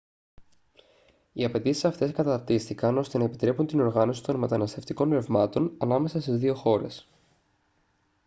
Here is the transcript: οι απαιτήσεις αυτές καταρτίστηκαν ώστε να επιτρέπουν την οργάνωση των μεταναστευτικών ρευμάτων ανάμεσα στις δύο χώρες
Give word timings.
οι 1.33 1.45
απαιτήσεις 1.45 1.85
αυτές 1.85 2.11
καταρτίστηκαν 2.11 2.97
ώστε 2.97 3.17
να 3.17 3.23
επιτρέπουν 3.23 3.67
την 3.67 3.79
οργάνωση 3.79 4.23
των 4.23 4.35
μεταναστευτικών 4.35 5.11
ρευμάτων 5.13 5.75
ανάμεσα 5.77 6.21
στις 6.21 6.37
δύο 6.37 6.55
χώρες 6.55 7.07